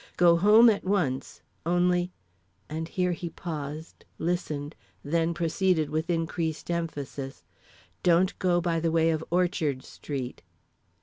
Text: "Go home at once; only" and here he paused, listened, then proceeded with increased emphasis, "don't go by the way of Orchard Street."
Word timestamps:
"Go 0.17 0.37
home 0.37 0.67
at 0.71 0.83
once; 0.83 1.43
only" 1.63 2.11
and 2.67 2.87
here 2.87 3.11
he 3.11 3.29
paused, 3.29 4.03
listened, 4.17 4.73
then 5.03 5.31
proceeded 5.35 5.91
with 5.91 6.09
increased 6.09 6.71
emphasis, 6.71 7.43
"don't 8.01 8.39
go 8.39 8.59
by 8.59 8.79
the 8.79 8.91
way 8.91 9.11
of 9.11 9.23
Orchard 9.29 9.83
Street." 9.83 10.41